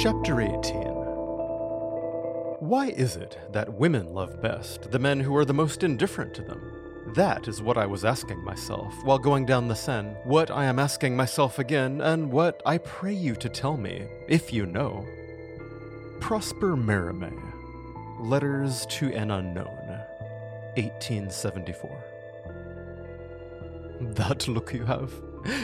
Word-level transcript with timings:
Chapter 0.00 0.40
18 0.40 0.52
Why 2.60 2.86
is 2.86 3.16
it 3.16 3.36
that 3.50 3.74
women 3.74 4.14
love 4.14 4.40
best 4.40 4.92
the 4.92 4.98
men 5.00 5.18
who 5.18 5.36
are 5.36 5.44
the 5.44 5.52
most 5.52 5.82
indifferent 5.82 6.34
to 6.34 6.42
them? 6.42 6.60
That 7.16 7.48
is 7.48 7.60
what 7.60 7.76
I 7.76 7.86
was 7.86 8.04
asking 8.04 8.44
myself 8.44 8.94
while 9.02 9.18
going 9.18 9.44
down 9.44 9.66
the 9.66 9.74
Seine, 9.74 10.14
what 10.22 10.52
I 10.52 10.66
am 10.66 10.78
asking 10.78 11.16
myself 11.16 11.58
again, 11.58 12.00
and 12.00 12.30
what 12.30 12.62
I 12.64 12.78
pray 12.78 13.12
you 13.12 13.34
to 13.34 13.48
tell 13.48 13.76
me, 13.76 14.06
if 14.28 14.52
you 14.52 14.66
know. 14.66 15.04
Prosper 16.20 16.76
Mérimée, 16.76 17.36
Letters 18.20 18.86
to 18.90 19.12
an 19.14 19.32
Unknown, 19.32 19.98
1874. 20.76 22.04
That 24.00 24.46
look 24.46 24.72
you 24.72 24.84
have. 24.84 25.12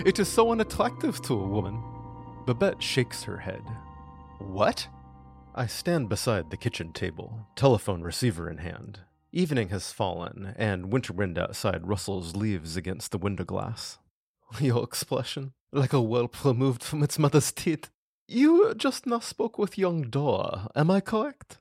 It 0.05 0.19
is 0.19 0.27
so 0.27 0.51
unattractive 0.51 1.23
to 1.23 1.35
a 1.35 1.47
woman. 1.47 1.81
Babette 2.47 2.83
shakes 2.83 3.23
her 3.23 3.37
head. 3.37 3.63
What? 4.39 4.87
I 5.55 5.67
stand 5.67 6.09
beside 6.09 6.51
the 6.51 6.57
kitchen 6.57 6.93
table, 6.93 7.47
telephone 7.55 8.03
receiver 8.03 8.51
in 8.51 8.59
hand. 8.59 9.01
Evening 9.33 9.69
has 9.69 9.93
fallen, 9.93 10.55
and 10.57 10.93
winter 10.93 11.13
wind 11.13 11.39
outside 11.39 11.87
rustles 11.87 12.37
leaves 12.37 12.77
against 12.77 13.11
the 13.11 13.19
window 13.19 13.45
glass. 13.45 13.99
Your 14.61 14.83
expression, 14.85 15.53
like 15.73 15.93
a 15.93 16.01
whelp 16.01 16.45
removed 16.45 16.83
from 16.83 17.03
its 17.03 17.19
mother's 17.19 17.53
teat. 17.53 17.91
You 18.27 18.75
just 18.77 19.07
now 19.07 19.19
spoke 19.19 19.59
with 19.59 19.79
young 19.79 20.03
Dora, 20.03 20.71
am 20.75 20.91
I 20.91 21.01
correct? 21.01 21.59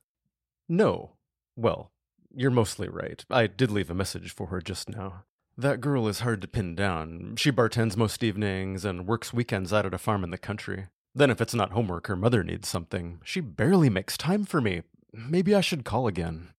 No. 0.70 1.14
Well, 1.56 1.92
you're 2.34 2.52
mostly 2.52 2.88
right. 2.88 3.24
I 3.30 3.48
did 3.48 3.70
leave 3.70 3.90
a 3.90 3.96
message 3.96 4.34
for 4.34 4.48
her 4.48 4.62
just 4.62 4.90
now. 4.90 5.26
That 5.58 5.82
girl 5.82 6.08
is 6.08 6.22
hard 6.22 6.42
to 6.42 6.48
pin 6.48 6.76
down. 6.76 7.36
She 7.38 7.52
bartends 7.52 7.96
most 7.96 8.24
evenings 8.24 8.86
and 8.86 9.06
works 9.06 9.34
weekends 9.34 9.72
out 9.72 9.86
at 9.86 9.94
a 9.94 10.00
farm 10.00 10.24
in 10.24 10.32
the 10.32 10.38
country. 10.38 10.88
Then, 11.16 11.30
if 11.30 11.42
it's 11.42 11.54
not 11.54 11.72
homework, 11.72 12.08
her 12.08 12.16
mother 12.16 12.44
needs 12.44 12.68
something. 12.68 13.20
She 13.24 13.40
barely 13.40 13.90
makes 13.90 14.18
time 14.18 14.46
for 14.46 14.60
me. 14.60 14.82
Maybe 15.14 15.54
I 15.54 15.62
should 15.62 15.86
call 15.86 16.08
again. 16.08 16.50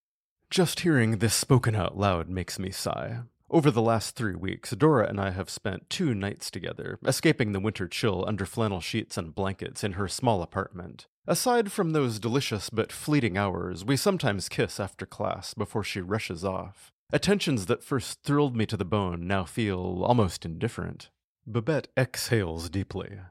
Just 0.49 0.81
hearing 0.81 1.19
this 1.19 1.35
spoken 1.35 1.75
out 1.75 1.99
loud 1.99 2.29
makes 2.29 2.59
me 2.59 2.71
sigh. 2.71 3.23
Over 3.51 3.71
the 3.71 3.83
last 3.83 4.15
three 4.15 4.37
weeks, 4.37 4.71
Dora 4.71 5.09
and 5.09 5.21
I 5.21 5.31
have 5.31 5.51
spent 5.51 5.91
two 5.91 6.15
nights 6.15 6.51
together, 6.51 6.99
escaping 7.05 7.53
the 7.53 7.61
winter 7.61 7.89
chill 7.89 8.25
under 8.27 8.47
flannel 8.47 8.81
sheets 8.81 9.17
and 9.19 9.35
blankets 9.35 9.83
in 9.83 9.93
her 9.93 10.07
small 10.07 10.43
apartment. 10.43 11.07
Aside 11.27 11.73
from 11.73 11.93
those 11.93 12.21
delicious 12.21 12.71
but 12.71 12.93
fleeting 12.93 13.37
hours, 13.37 13.85
we 13.85 13.97
sometimes 13.97 14.49
kiss 14.49 14.79
after 14.79 15.07
class 15.07 15.55
before 15.55 15.83
she 15.83 16.01
rushes 16.01 16.45
off. 16.45 16.93
Attentions 17.13 17.67
that 17.67 17.83
first 17.83 18.23
thrilled 18.23 18.57
me 18.57 18.67
to 18.67 18.77
the 18.77 18.85
bone 18.85 19.27
now 19.27 19.45
feel 19.45 20.03
almost 20.05 20.45
indifferent. 20.45 21.11
Babette 21.47 21.89
exhales 21.97 22.71
deeply. 22.71 23.19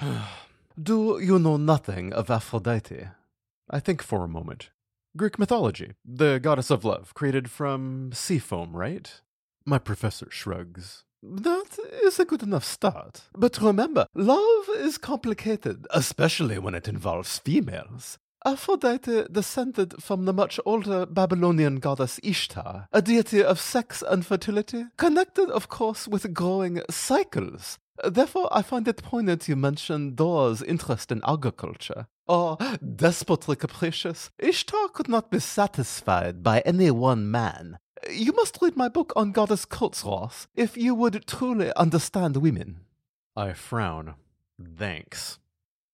Do 0.80 1.18
you 1.22 1.38
know 1.38 1.56
nothing 1.56 2.12
of 2.12 2.30
Aphrodite? 2.30 3.08
I 3.70 3.80
think 3.80 4.02
for 4.02 4.22
a 4.22 4.28
moment. 4.28 4.68
Greek 5.16 5.38
mythology, 5.38 5.92
the 6.04 6.38
goddess 6.38 6.70
of 6.70 6.84
love, 6.84 7.14
created 7.14 7.50
from 7.50 8.10
sea 8.12 8.38
foam, 8.38 8.76
right? 8.76 9.22
My 9.64 9.78
professor 9.78 10.26
shrugs. 10.30 11.04
That 11.22 11.78
is 12.04 12.18
a 12.18 12.26
good 12.26 12.42
enough 12.42 12.64
start. 12.64 13.22
But 13.34 13.58
remember, 13.62 14.06
love 14.14 14.68
is 14.76 14.98
complicated, 14.98 15.86
especially 15.90 16.58
when 16.58 16.74
it 16.74 16.88
involves 16.88 17.38
females. 17.38 18.18
Aphrodite 18.44 19.24
descended 19.32 19.94
from 19.98 20.26
the 20.26 20.34
much 20.34 20.60
older 20.66 21.06
Babylonian 21.06 21.76
goddess 21.76 22.20
Ishtar, 22.22 22.86
a 22.92 23.00
deity 23.00 23.42
of 23.42 23.58
sex 23.58 24.02
and 24.06 24.26
fertility, 24.26 24.84
connected, 24.98 25.48
of 25.48 25.68
course, 25.70 26.06
with 26.06 26.34
growing 26.34 26.82
cycles. 26.90 27.78
Therefore, 28.04 28.48
I 28.52 28.62
find 28.62 28.86
it 28.88 29.02
poignant 29.02 29.48
you 29.48 29.56
mention 29.56 30.14
Dora's 30.14 30.62
interest 30.62 31.10
in 31.10 31.22
agriculture. 31.26 32.06
Oh, 32.28 32.56
desperately 32.96 33.56
capricious, 33.56 34.30
Ishtar 34.38 34.88
could 34.88 35.08
not 35.08 35.30
be 35.30 35.38
satisfied 35.38 36.42
by 36.42 36.60
any 36.60 36.90
one 36.90 37.30
man. 37.30 37.78
You 38.10 38.32
must 38.32 38.58
read 38.60 38.76
my 38.76 38.88
book 38.88 39.12
on 39.16 39.32
Goddess 39.32 39.64
Kultros 39.64 40.46
if 40.54 40.76
you 40.76 40.94
would 40.94 41.26
truly 41.26 41.72
understand 41.76 42.36
women. 42.36 42.80
I 43.36 43.52
frown. 43.52 44.14
Thanks. 44.78 45.38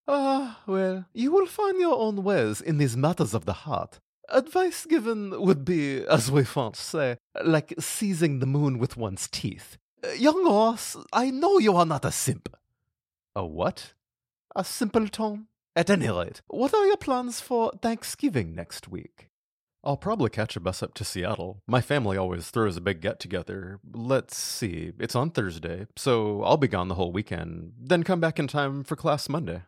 Ah, 0.08 0.60
well, 0.66 1.06
you 1.12 1.30
will 1.32 1.46
find 1.46 1.78
your 1.78 1.98
own 1.98 2.24
ways 2.24 2.60
in 2.60 2.78
these 2.78 2.96
matters 2.96 3.34
of 3.34 3.44
the 3.44 3.52
heart. 3.52 4.00
Advice 4.28 4.86
given 4.86 5.40
would 5.40 5.64
be, 5.64 6.04
as 6.06 6.30
we 6.30 6.44
French 6.44 6.76
say, 6.76 7.18
like 7.44 7.74
seizing 7.78 8.38
the 8.38 8.46
moon 8.46 8.78
with 8.78 8.96
one's 8.96 9.28
teeth. 9.28 9.76
Young 10.16 10.44
Ross, 10.44 10.96
I 11.12 11.30
know 11.30 11.58
you 11.58 11.76
are 11.76 11.86
not 11.86 12.04
a 12.04 12.12
simp. 12.12 12.48
A 13.36 13.46
what? 13.46 13.94
A 14.54 14.64
simpleton? 14.64 15.46
At 15.74 15.88
any 15.88 16.10
rate, 16.10 16.42
what 16.48 16.74
are 16.74 16.86
your 16.86 16.96
plans 16.98 17.40
for 17.40 17.72
Thanksgiving 17.80 18.54
next 18.54 18.88
week? 18.88 19.28
I'll 19.84 19.96
probably 19.96 20.28
catch 20.28 20.54
a 20.54 20.60
bus 20.60 20.82
up 20.82 20.94
to 20.94 21.04
Seattle. 21.04 21.62
My 21.66 21.80
family 21.80 22.16
always 22.16 22.50
throws 22.50 22.76
a 22.76 22.80
big 22.80 23.00
get 23.00 23.18
together. 23.18 23.80
Let's 23.92 24.36
see, 24.36 24.92
it's 24.98 25.16
on 25.16 25.30
Thursday, 25.30 25.86
so 25.96 26.42
I'll 26.42 26.56
be 26.56 26.68
gone 26.68 26.88
the 26.88 26.94
whole 26.94 27.12
weekend, 27.12 27.72
then 27.80 28.02
come 28.02 28.20
back 28.20 28.38
in 28.38 28.48
time 28.48 28.84
for 28.84 28.96
class 28.96 29.28
Monday. 29.28 29.62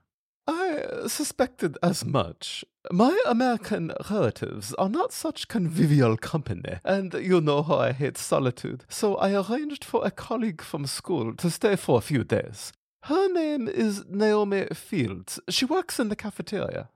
Suspected 1.06 1.76
as 1.82 2.04
much. 2.04 2.64
My 2.90 3.18
American 3.26 3.92
relatives 4.10 4.74
are 4.74 4.88
not 4.88 5.12
such 5.12 5.48
convivial 5.48 6.16
company, 6.16 6.78
and 6.84 7.14
you 7.14 7.40
know 7.40 7.62
how 7.62 7.76
I 7.76 7.92
hate 7.92 8.18
solitude, 8.18 8.84
so 8.88 9.16
I 9.16 9.32
arranged 9.32 9.84
for 9.84 10.04
a 10.04 10.10
colleague 10.10 10.62
from 10.62 10.86
school 10.86 11.34
to 11.34 11.50
stay 11.50 11.76
for 11.76 11.98
a 11.98 12.02
few 12.02 12.24
days. 12.24 12.72
Her 13.04 13.28
name 13.32 13.68
is 13.68 14.04
Naomi 14.08 14.66
Fields. 14.72 15.40
She 15.48 15.64
works 15.64 15.98
in 15.98 16.08
the 16.08 16.16
cafeteria. 16.16 16.88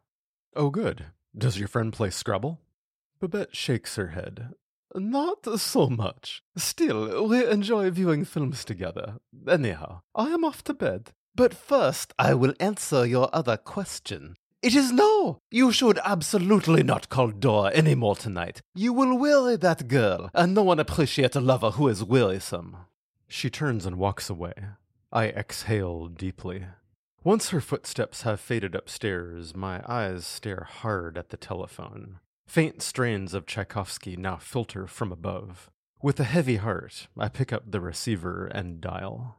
Oh, 0.57 0.71
good. 0.71 1.07
Does 1.37 1.59
your 1.59 1.69
friend 1.69 1.93
play 1.93 2.11
Scrabble? 2.11 2.61
Babette 3.21 3.55
shakes 3.55 3.97
her 3.97 4.09
head. 4.09 4.55
Not 4.95 5.61
so 5.61 5.89
much. 5.89 6.43
Still, 6.57 7.27
we 7.29 7.47
enjoy 7.47 7.91
viewing 7.91 8.25
films 8.25 8.65
together. 8.65 9.17
Anyhow, 9.47 10.01
I 10.15 10.29
am 10.29 10.45
off 10.45 10.65
to 10.65 10.75
bed. 10.75 11.13
But 11.39 11.55
first, 11.55 12.13
I 12.19 12.35
will 12.35 12.53
answer 12.59 13.07
your 13.07 13.31
other 13.33 13.57
question. 13.57 14.35
It 14.61 14.75
is 14.75 14.91
no! 14.91 15.39
You 15.53 15.71
should 15.71 16.01
absolutely 16.05 16.83
not 16.83 17.09
call 17.09 17.29
Dora 17.29 17.71
any 17.73 17.95
more 17.95 18.17
tonight. 18.17 18.61
You 18.75 18.93
will 18.93 19.17
weary 19.17 19.55
that 19.55 19.87
girl, 19.87 20.31
and 20.35 20.53
no 20.53 20.65
one 20.65 20.81
appreciates 20.81 21.37
a 21.37 21.41
lover 21.41 21.71
who 21.71 21.87
is 21.87 22.03
wearisome. 22.03 22.79
She 23.29 23.51
turns 23.51 23.87
and 23.87 23.99
walks 23.99 24.29
away. 24.29 24.53
I 25.13 25.29
exhale 25.29 26.09
deeply. 26.09 26.67
Once 27.23 27.51
her 27.51 27.61
footsteps 27.61 28.23
have 28.23 28.41
faded 28.41 28.75
upstairs, 28.75 29.55
my 29.55 29.81
eyes 29.87 30.27
stare 30.27 30.67
hard 30.69 31.17
at 31.17 31.29
the 31.29 31.37
telephone. 31.37 32.19
Faint 32.49 32.83
strains 32.83 33.33
of 33.33 33.47
Tchaikovsky 33.47 34.17
now 34.17 34.39
filter 34.39 34.89
from 34.89 35.13
above. 35.13 35.71
With 36.03 36.19
a 36.19 36.25
heavy 36.25 36.57
heart, 36.57 37.07
I 37.17 37.29
pick 37.29 37.53
up 37.53 37.71
the 37.71 37.81
receiver 37.81 38.47
and 38.47 38.81
dial. 38.81 39.37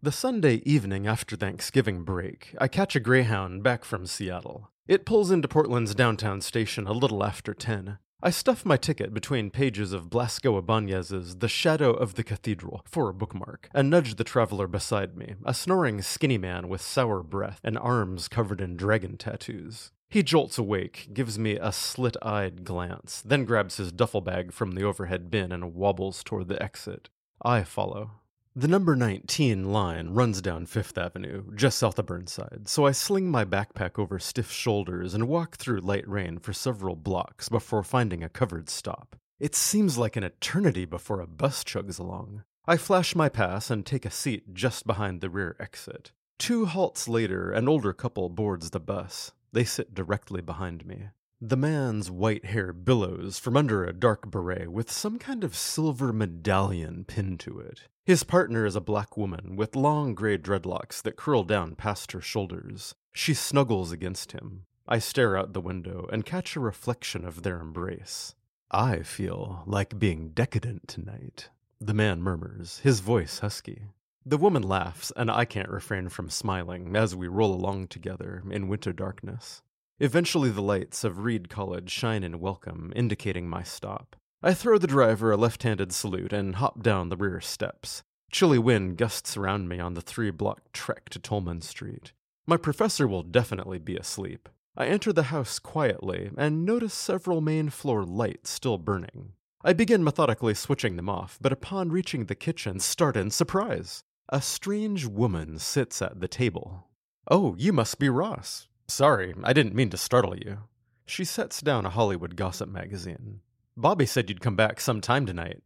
The 0.00 0.12
Sunday 0.12 0.62
evening 0.64 1.08
after 1.08 1.34
Thanksgiving 1.34 2.04
break, 2.04 2.54
I 2.58 2.68
catch 2.68 2.94
a 2.94 3.00
Greyhound 3.00 3.64
back 3.64 3.84
from 3.84 4.06
Seattle. 4.06 4.70
It 4.86 5.04
pulls 5.04 5.32
into 5.32 5.48
Portland's 5.48 5.92
downtown 5.92 6.40
station 6.40 6.86
a 6.86 6.92
little 6.92 7.24
after 7.24 7.52
10. 7.52 7.98
I 8.22 8.30
stuff 8.30 8.64
my 8.64 8.76
ticket 8.76 9.12
between 9.12 9.50
pages 9.50 9.92
of 9.92 10.08
Blasco 10.08 10.56
Ibanez's 10.56 11.38
The 11.38 11.48
Shadow 11.48 11.90
of 11.90 12.14
the 12.14 12.22
Cathedral 12.22 12.82
for 12.86 13.08
a 13.08 13.12
bookmark, 13.12 13.68
and 13.74 13.90
nudge 13.90 14.14
the 14.14 14.22
traveler 14.22 14.68
beside 14.68 15.16
me, 15.16 15.34
a 15.44 15.52
snoring 15.52 16.00
skinny 16.00 16.38
man 16.38 16.68
with 16.68 16.80
sour 16.80 17.24
breath 17.24 17.58
and 17.64 17.76
arms 17.76 18.28
covered 18.28 18.60
in 18.60 18.76
dragon 18.76 19.16
tattoos. 19.16 19.90
He 20.08 20.22
jolts 20.22 20.58
awake, 20.58 21.08
gives 21.12 21.40
me 21.40 21.56
a 21.56 21.72
slit 21.72 22.16
eyed 22.22 22.62
glance, 22.62 23.20
then 23.20 23.44
grabs 23.44 23.78
his 23.78 23.90
duffel 23.90 24.20
bag 24.20 24.52
from 24.52 24.76
the 24.76 24.84
overhead 24.84 25.28
bin 25.28 25.50
and 25.50 25.74
wobbles 25.74 26.22
toward 26.22 26.46
the 26.46 26.62
exit. 26.62 27.08
I 27.42 27.64
follow. 27.64 28.12
The 28.58 28.66
number 28.66 28.96
19 28.96 29.70
line 29.72 30.08
runs 30.08 30.42
down 30.42 30.66
Fifth 30.66 30.98
Avenue, 30.98 31.44
just 31.54 31.78
south 31.78 31.96
of 31.96 32.06
Burnside, 32.06 32.62
so 32.66 32.86
I 32.86 32.90
sling 32.90 33.30
my 33.30 33.44
backpack 33.44 34.00
over 34.00 34.18
stiff 34.18 34.50
shoulders 34.50 35.14
and 35.14 35.28
walk 35.28 35.58
through 35.58 35.78
light 35.78 36.08
rain 36.08 36.40
for 36.40 36.52
several 36.52 36.96
blocks 36.96 37.48
before 37.48 37.84
finding 37.84 38.24
a 38.24 38.28
covered 38.28 38.68
stop. 38.68 39.14
It 39.38 39.54
seems 39.54 39.96
like 39.96 40.16
an 40.16 40.24
eternity 40.24 40.86
before 40.86 41.20
a 41.20 41.28
bus 41.28 41.62
chugs 41.62 42.00
along. 42.00 42.42
I 42.66 42.78
flash 42.78 43.14
my 43.14 43.28
pass 43.28 43.70
and 43.70 43.86
take 43.86 44.04
a 44.04 44.10
seat 44.10 44.52
just 44.54 44.88
behind 44.88 45.20
the 45.20 45.30
rear 45.30 45.54
exit. 45.60 46.10
Two 46.36 46.64
halts 46.64 47.06
later, 47.06 47.52
an 47.52 47.68
older 47.68 47.92
couple 47.92 48.28
boards 48.28 48.70
the 48.70 48.80
bus. 48.80 49.30
They 49.52 49.62
sit 49.62 49.94
directly 49.94 50.40
behind 50.40 50.84
me. 50.84 51.10
The 51.40 51.56
man's 51.56 52.10
white 52.10 52.46
hair 52.46 52.72
billows 52.72 53.38
from 53.38 53.56
under 53.56 53.84
a 53.84 53.92
dark 53.92 54.28
beret 54.28 54.72
with 54.72 54.90
some 54.90 55.20
kind 55.20 55.44
of 55.44 55.54
silver 55.54 56.12
medallion 56.12 57.04
pinned 57.04 57.38
to 57.38 57.60
it. 57.60 57.82
His 58.08 58.24
partner 58.24 58.64
is 58.64 58.74
a 58.74 58.80
black 58.80 59.18
woman 59.18 59.54
with 59.54 59.76
long 59.76 60.14
gray 60.14 60.38
dreadlocks 60.38 61.02
that 61.02 61.16
curl 61.18 61.44
down 61.44 61.74
past 61.74 62.12
her 62.12 62.22
shoulders. 62.22 62.94
She 63.12 63.34
snuggles 63.34 63.92
against 63.92 64.32
him. 64.32 64.64
I 64.88 64.98
stare 64.98 65.36
out 65.36 65.52
the 65.52 65.60
window 65.60 66.08
and 66.10 66.24
catch 66.24 66.56
a 66.56 66.60
reflection 66.60 67.26
of 67.26 67.42
their 67.42 67.60
embrace. 67.60 68.34
I 68.70 69.02
feel 69.02 69.62
like 69.66 69.98
being 69.98 70.30
decadent 70.30 70.88
tonight, 70.88 71.50
the 71.82 71.92
man 71.92 72.22
murmurs, 72.22 72.78
his 72.78 73.00
voice 73.00 73.40
husky. 73.40 73.88
The 74.24 74.38
woman 74.38 74.62
laughs, 74.62 75.12
and 75.14 75.30
I 75.30 75.44
can't 75.44 75.68
refrain 75.68 76.08
from 76.08 76.30
smiling 76.30 76.96
as 76.96 77.14
we 77.14 77.28
roll 77.28 77.52
along 77.52 77.88
together 77.88 78.42
in 78.50 78.68
winter 78.68 78.94
darkness. 78.94 79.60
Eventually, 80.00 80.48
the 80.48 80.62
lights 80.62 81.04
of 81.04 81.24
Reed 81.24 81.50
College 81.50 81.90
shine 81.90 82.24
in 82.24 82.40
welcome, 82.40 82.90
indicating 82.96 83.50
my 83.50 83.62
stop. 83.62 84.16
I 84.40 84.54
throw 84.54 84.78
the 84.78 84.86
driver 84.86 85.32
a 85.32 85.36
left 85.36 85.64
handed 85.64 85.92
salute 85.92 86.32
and 86.32 86.54
hop 86.56 86.80
down 86.80 87.08
the 87.08 87.16
rear 87.16 87.40
steps. 87.40 88.04
Chilly 88.30 88.58
wind 88.58 88.96
gusts 88.96 89.36
around 89.36 89.68
me 89.68 89.80
on 89.80 89.94
the 89.94 90.00
three 90.00 90.30
block 90.30 90.72
trek 90.72 91.08
to 91.10 91.18
Tolman 91.18 91.60
Street. 91.60 92.12
My 92.46 92.56
professor 92.56 93.08
will 93.08 93.24
definitely 93.24 93.78
be 93.78 93.96
asleep. 93.96 94.48
I 94.76 94.86
enter 94.86 95.12
the 95.12 95.24
house 95.24 95.58
quietly 95.58 96.30
and 96.36 96.64
notice 96.64 96.94
several 96.94 97.40
main 97.40 97.68
floor 97.68 98.04
lights 98.04 98.50
still 98.50 98.78
burning. 98.78 99.32
I 99.64 99.72
begin 99.72 100.04
methodically 100.04 100.54
switching 100.54 100.94
them 100.94 101.08
off, 101.08 101.36
but 101.40 101.52
upon 101.52 101.90
reaching 101.90 102.26
the 102.26 102.36
kitchen, 102.36 102.78
start 102.78 103.16
in 103.16 103.32
surprise. 103.32 104.04
A 104.28 104.40
strange 104.40 105.04
woman 105.04 105.58
sits 105.58 106.00
at 106.00 106.20
the 106.20 106.28
table. 106.28 106.86
Oh, 107.28 107.56
you 107.58 107.72
must 107.72 107.98
be 107.98 108.08
Ross. 108.08 108.68
Sorry, 108.86 109.34
I 109.42 109.52
didn't 109.52 109.74
mean 109.74 109.90
to 109.90 109.96
startle 109.96 110.36
you. 110.36 110.58
She 111.06 111.24
sets 111.24 111.60
down 111.60 111.84
a 111.84 111.90
Hollywood 111.90 112.36
gossip 112.36 112.68
magazine. 112.68 113.40
Bobby 113.78 114.06
said 114.06 114.28
you'd 114.28 114.40
come 114.40 114.56
back 114.56 114.80
sometime 114.80 115.24
tonight. 115.24 115.62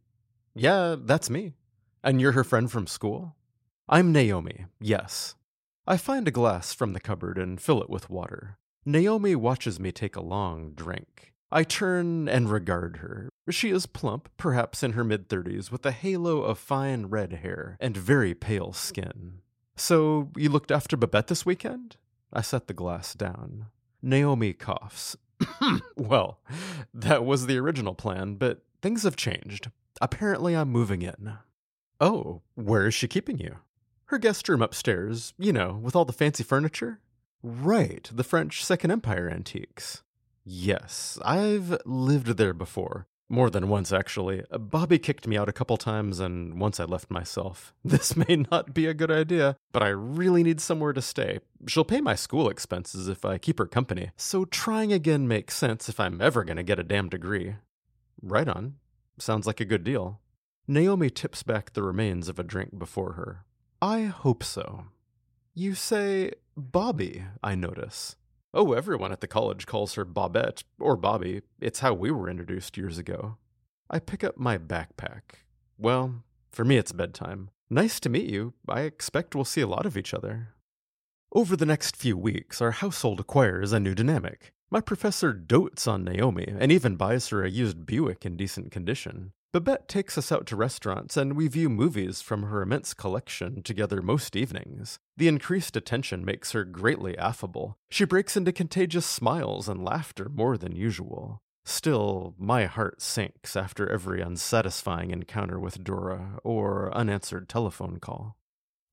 Yeah, 0.53 0.95
that's 0.99 1.31
me. 1.31 1.53
And 2.03 2.21
you're 2.21 2.33
her 2.33 2.43
friend 2.43 2.71
from 2.71 2.85
school? 2.85 3.35
I'm 3.89 4.11
Naomi, 4.11 4.65
yes. 4.79 5.33
I 5.87 5.97
find 5.97 6.27
a 6.27 6.31
glass 6.31 6.75
from 6.75 6.93
the 6.93 6.99
cupboard 6.99 7.39
and 7.39 7.59
fill 7.59 7.81
it 7.81 7.89
with 7.89 8.11
water. 8.11 8.59
Naomi 8.85 9.35
watches 9.35 9.79
me 9.79 9.91
take 9.91 10.15
a 10.15 10.21
long 10.21 10.73
drink. 10.75 11.33
I 11.51 11.63
turn 11.63 12.29
and 12.29 12.51
regard 12.51 12.97
her. 12.97 13.29
She 13.49 13.71
is 13.71 13.87
plump, 13.87 14.29
perhaps 14.37 14.83
in 14.83 14.91
her 14.91 15.03
mid 15.03 15.27
thirties, 15.27 15.71
with 15.71 15.83
a 15.83 15.91
halo 15.91 16.43
of 16.43 16.59
fine 16.59 17.07
red 17.07 17.33
hair 17.33 17.77
and 17.79 17.97
very 17.97 18.35
pale 18.35 18.73
skin. 18.73 19.39
So, 19.75 20.29
you 20.37 20.49
looked 20.49 20.71
after 20.71 20.95
Babette 20.95 21.27
this 21.27 21.47
weekend? 21.47 21.97
I 22.31 22.41
set 22.41 22.67
the 22.67 22.75
glass 22.75 23.15
down. 23.15 23.67
Naomi 24.03 24.53
coughs. 24.53 25.17
well, 25.95 26.39
that 26.93 27.25
was 27.25 27.45
the 27.45 27.57
original 27.57 27.93
plan, 27.93 28.35
but 28.35 28.63
things 28.81 29.03
have 29.03 29.15
changed. 29.15 29.71
Apparently, 30.01 30.55
I'm 30.55 30.69
moving 30.69 31.01
in. 31.01 31.33
Oh, 31.99 32.41
where 32.55 32.87
is 32.87 32.93
she 32.93 33.07
keeping 33.07 33.37
you? 33.39 33.57
Her 34.05 34.17
guest 34.17 34.47
room 34.49 34.61
upstairs, 34.61 35.33
you 35.37 35.53
know, 35.53 35.79
with 35.81 35.95
all 35.95 36.05
the 36.05 36.13
fancy 36.13 36.43
furniture. 36.43 36.99
Right, 37.41 38.09
the 38.13 38.23
French 38.23 38.63
Second 38.63 38.91
Empire 38.91 39.29
antiques. 39.29 40.03
Yes, 40.45 41.17
I've 41.23 41.77
lived 41.85 42.37
there 42.37 42.53
before. 42.53 43.07
More 43.33 43.49
than 43.49 43.67
once, 43.67 43.91
actually. 43.91 44.43
Uh, 44.51 44.59
Bobby 44.59 44.99
kicked 44.99 45.25
me 45.25 45.37
out 45.37 45.49
a 45.49 45.53
couple 45.53 45.75
times, 45.75 46.19
and 46.19 46.59
once 46.59 46.79
I 46.79 46.83
left 46.83 47.09
myself. 47.09 47.73
This 47.83 48.15
may 48.15 48.45
not 48.51 48.75
be 48.75 48.85
a 48.85 48.93
good 48.93 49.09
idea, 49.09 49.57
but 49.71 49.81
I 49.81 49.87
really 49.87 50.43
need 50.43 50.61
somewhere 50.61 50.93
to 50.93 51.01
stay. 51.01 51.39
She'll 51.67 51.83
pay 51.83 51.99
my 51.99 52.13
school 52.13 52.47
expenses 52.47 53.07
if 53.07 53.25
I 53.25 53.39
keep 53.39 53.57
her 53.57 53.65
company, 53.65 54.11
so 54.17 54.45
trying 54.45 54.93
again 54.93 55.27
makes 55.27 55.57
sense 55.57 55.89
if 55.89 55.99
I'm 55.99 56.21
ever 56.21 56.43
gonna 56.43 56.61
get 56.61 56.77
a 56.77 56.83
damn 56.83 57.09
degree. 57.09 57.55
Right 58.21 58.47
on. 58.47 58.75
Sounds 59.17 59.47
like 59.47 59.59
a 59.59 59.65
good 59.65 59.83
deal. 59.83 60.19
Naomi 60.67 61.09
tips 61.09 61.41
back 61.41 61.73
the 61.73 61.81
remains 61.81 62.29
of 62.29 62.37
a 62.37 62.43
drink 62.43 62.77
before 62.77 63.13
her. 63.13 63.45
I 63.81 64.03
hope 64.03 64.43
so. 64.43 64.85
You 65.55 65.73
say 65.73 66.33
Bobby, 66.55 67.23
I 67.43 67.55
notice. 67.55 68.15
Oh, 68.55 68.73
everyone 68.73 69.11
at 69.11 69.19
the 69.19 69.27
college 69.27 69.65
calls 69.65 69.95
her 69.95 70.05
Bobette, 70.05 70.63
or 70.79 70.95
Bobby. 70.95 71.41
It's 71.59 71.79
how 71.79 71.95
we 71.95 72.11
were 72.11 72.29
introduced 72.29 72.77
years 72.77 72.99
ago. 72.99 73.37
I 73.89 73.97
pick 73.97 74.23
up 74.23 74.37
my 74.37 74.59
backpack. 74.59 75.41
Well, 75.79 76.23
for 76.51 76.63
me, 76.63 76.77
it's 76.77 76.91
bedtime. 76.91 77.49
Nice 77.71 77.99
to 78.01 78.09
meet 78.09 78.29
you. 78.29 78.53
I 78.69 78.81
expect 78.81 79.33
we'll 79.33 79.43
see 79.43 79.61
a 79.61 79.67
lot 79.67 79.87
of 79.87 79.97
each 79.97 80.13
other. 80.13 80.49
Over 81.33 81.55
the 81.55 81.65
next 81.65 81.95
few 81.95 82.15
weeks, 82.15 82.61
our 82.61 82.69
household 82.69 83.19
acquires 83.19 83.73
a 83.73 83.79
new 83.79 83.95
dynamic. 83.95 84.53
My 84.69 84.81
professor 84.81 85.33
dotes 85.33 85.87
on 85.87 86.03
Naomi 86.03 86.53
and 86.55 86.71
even 86.71 86.95
buys 86.95 87.29
her 87.29 87.43
a 87.43 87.49
used 87.49 87.87
Buick 87.87 88.23
in 88.23 88.37
decent 88.37 88.71
condition. 88.71 89.31
Babette 89.53 89.87
takes 89.87 90.17
us 90.17 90.31
out 90.31 90.47
to 90.47 90.55
restaurants 90.55 91.15
and 91.15 91.35
we 91.35 91.47
view 91.47 91.69
movies 91.69 92.21
from 92.21 92.41
her 92.41 92.63
immense 92.63 92.95
collection 92.95 93.61
together 93.61 94.01
most 94.01 94.35
evenings. 94.35 94.97
The 95.15 95.27
increased 95.27 95.75
attention 95.75 96.25
makes 96.25 96.53
her 96.53 96.63
greatly 96.65 97.15
affable. 97.19 97.77
She 97.91 98.03
breaks 98.03 98.35
into 98.35 98.51
contagious 98.51 99.05
smiles 99.05 99.69
and 99.69 99.85
laughter 99.85 100.27
more 100.27 100.57
than 100.57 100.75
usual. 100.75 101.37
Still, 101.65 102.33
my 102.39 102.65
heart 102.65 102.99
sinks 102.99 103.55
after 103.55 103.87
every 103.87 104.21
unsatisfying 104.21 105.11
encounter 105.11 105.59
with 105.59 105.83
Dora 105.83 106.39
or 106.43 106.91
unanswered 106.91 107.47
telephone 107.47 107.99
call. 107.99 108.35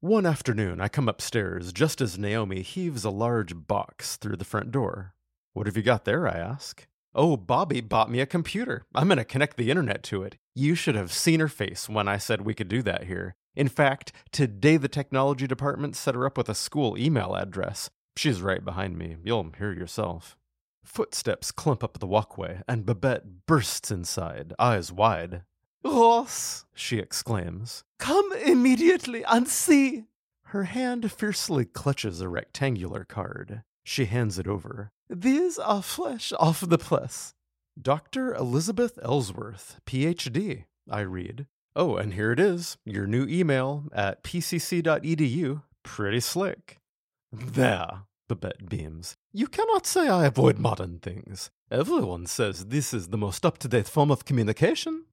One 0.01 0.27
afternoon, 0.27 0.79
I 0.79 0.89
come 0.89 1.09
upstairs 1.09 1.73
just 1.73 2.03
as 2.03 2.19
Naomi 2.19 2.61
heaves 2.61 3.03
a 3.05 3.11
large 3.11 3.67
box 3.67 4.17
through 4.17 4.37
the 4.37 4.45
front 4.45 4.73
door. 4.73 5.15
What 5.55 5.67
have 5.67 5.79
you 5.79 5.83
got 5.83 6.05
there? 6.05 6.29
I 6.29 6.37
ask. 6.37 6.87
Oh, 7.15 7.37
Bobby 7.37 7.81
bought 7.81 8.11
me 8.11 8.21
a 8.21 8.27
computer. 8.27 8.85
I'm 8.95 9.09
going 9.09 9.19
to 9.19 9.25
connect 9.25 9.57
the 9.57 9.71
internet 9.71 10.03
to 10.05 10.23
it. 10.23 10.37
You 10.55 10.75
should 10.77 10.95
have 10.95 11.13
seen 11.13 11.41
her 11.41 11.49
face 11.49 11.89
when 11.89 12.07
I 12.07 12.19
said 12.19 12.43
we 12.43 12.55
could 12.55 12.69
do 12.69 12.83
that 12.83 13.05
here. 13.05 13.35
In 13.57 13.69
fact, 13.69 14.13
today 14.31 14.77
the 14.77 14.89
technology 14.89 15.49
department 15.49 15.97
set 15.97 16.15
her 16.15 16.25
up 16.25 16.39
with 16.39 16.49
a 16.49 16.55
school 16.55 16.97
email 16.97 17.35
address. 17.35 17.91
She's 18.17 18.43
right 18.43 18.65
behind 18.65 18.97
me. 18.97 19.17
You'll 19.25 19.51
hear 19.59 19.73
yourself. 19.73 20.37
Footsteps 20.85 21.51
clump 21.51 21.83
up 21.83 21.99
the 21.99 22.07
walkway, 22.07 22.63
and 22.69 22.87
Babette 22.87 23.47
bursts 23.47 23.91
inside, 23.91 24.55
eyes 24.59 24.93
wide. 24.93 25.43
Ross, 25.85 26.65
she 26.75 26.99
exclaims, 26.99 27.85
come 27.99 28.33
immediately 28.33 29.25
and 29.25 29.49
see. 29.49 30.05
Her 30.45 30.65
hand 30.65 31.11
fiercely 31.11 31.65
clutches 31.65 32.21
a 32.21 32.29
rectangular 32.29 33.05
card. 33.05 33.63
She 33.91 34.05
hands 34.05 34.39
it 34.39 34.47
over. 34.47 34.93
These 35.09 35.59
are 35.59 35.83
fresh 35.83 36.33
off 36.39 36.61
the 36.61 36.79
press. 36.79 37.35
Dr. 37.77 38.33
Elizabeth 38.33 38.97
Ellsworth, 39.03 39.81
PhD, 39.85 40.67
I 40.89 41.01
read. 41.01 41.49
Oh, 41.75 41.97
and 41.97 42.15
here 42.15 42.31
it 42.31 42.39
is 42.39 42.77
your 42.85 43.09
new 43.09 43.27
email 43.27 43.87
at 43.93 44.23
pcc.edu. 44.23 45.63
Pretty 45.83 46.21
slick. 46.21 46.79
There, 47.33 48.03
Babette 48.29 48.69
beams. 48.69 49.17
You 49.33 49.49
cannot 49.49 49.89
say 49.89 50.07
I 50.07 50.27
avoid 50.27 50.61
modern 50.61 51.01
things. 51.01 51.51
Everyone 51.69 52.27
says 52.27 52.67
this 52.67 52.95
is 52.95 53.09
the 53.09 53.19
most 53.19 53.45
up 53.45 53.59
to 53.59 53.67
date 53.67 53.89
form 53.89 54.13
of 54.13 54.25
communication. 54.25 55.07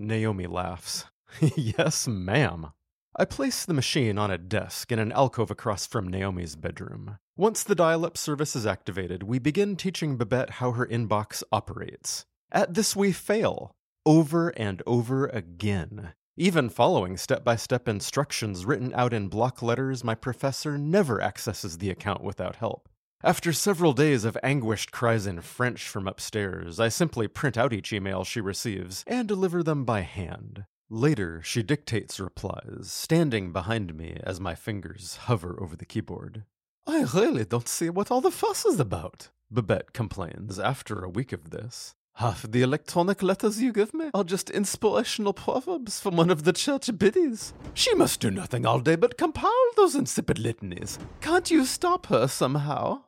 Naomi 0.00 0.48
laughs. 0.48 1.04
yes, 1.56 2.08
ma'am. 2.08 2.72
I 3.16 3.24
place 3.24 3.64
the 3.64 3.74
machine 3.74 4.18
on 4.18 4.32
a 4.32 4.38
desk 4.38 4.90
in 4.90 4.98
an 4.98 5.12
alcove 5.12 5.48
across 5.48 5.86
from 5.86 6.08
Naomi's 6.08 6.56
bedroom. 6.56 7.18
Once 7.36 7.62
the 7.62 7.76
dial 7.76 8.04
up 8.04 8.18
service 8.18 8.56
is 8.56 8.66
activated, 8.66 9.22
we 9.22 9.38
begin 9.38 9.76
teaching 9.76 10.16
Babette 10.16 10.50
how 10.50 10.72
her 10.72 10.84
inbox 10.84 11.44
operates. 11.52 12.26
At 12.50 12.74
this, 12.74 12.96
we 12.96 13.12
fail 13.12 13.76
over 14.04 14.48
and 14.48 14.82
over 14.84 15.28
again. 15.28 16.14
Even 16.36 16.68
following 16.68 17.16
step 17.16 17.44
by 17.44 17.54
step 17.54 17.86
instructions 17.86 18.66
written 18.66 18.92
out 18.94 19.12
in 19.12 19.28
block 19.28 19.62
letters, 19.62 20.02
my 20.02 20.16
professor 20.16 20.76
never 20.76 21.22
accesses 21.22 21.78
the 21.78 21.90
account 21.90 22.20
without 22.20 22.56
help. 22.56 22.88
After 23.22 23.52
several 23.52 23.92
days 23.92 24.24
of 24.24 24.36
anguished 24.42 24.90
cries 24.90 25.24
in 25.24 25.40
French 25.40 25.88
from 25.88 26.08
upstairs, 26.08 26.80
I 26.80 26.88
simply 26.88 27.28
print 27.28 27.56
out 27.56 27.72
each 27.72 27.92
email 27.92 28.24
she 28.24 28.40
receives 28.40 29.04
and 29.06 29.28
deliver 29.28 29.62
them 29.62 29.84
by 29.84 30.00
hand. 30.00 30.64
Later, 30.94 31.42
she 31.42 31.64
dictates 31.64 32.20
replies, 32.20 32.92
standing 32.92 33.50
behind 33.50 33.96
me 33.96 34.16
as 34.22 34.38
my 34.38 34.54
fingers 34.54 35.16
hover 35.22 35.58
over 35.60 35.74
the 35.74 35.84
keyboard. 35.84 36.44
I 36.86 37.02
really 37.12 37.44
don't 37.44 37.66
see 37.66 37.90
what 37.90 38.12
all 38.12 38.20
the 38.20 38.30
fuss 38.30 38.64
is 38.64 38.78
about, 38.78 39.30
Babette 39.50 39.92
complains 39.92 40.56
after 40.56 41.02
a 41.02 41.08
week 41.08 41.32
of 41.32 41.50
this. 41.50 41.96
Half 42.18 42.48
the 42.48 42.62
electronic 42.62 43.24
letters 43.24 43.60
you 43.60 43.72
give 43.72 43.92
me 43.92 44.10
are 44.14 44.22
just 44.22 44.50
inspirational 44.50 45.32
proverbs 45.32 45.98
from 45.98 46.14
one 46.14 46.30
of 46.30 46.44
the 46.44 46.52
church 46.52 46.96
biddies. 46.96 47.54
She 47.74 47.92
must 47.96 48.20
do 48.20 48.30
nothing 48.30 48.64
all 48.64 48.78
day 48.78 48.94
but 48.94 49.18
compile 49.18 49.50
those 49.74 49.96
insipid 49.96 50.38
litanies. 50.38 51.00
Can't 51.20 51.50
you 51.50 51.64
stop 51.64 52.06
her 52.06 52.28
somehow? 52.28 53.02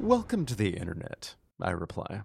Welcome 0.00 0.46
to 0.46 0.56
the 0.56 0.70
internet, 0.70 1.36
I 1.62 1.70
reply. 1.70 2.22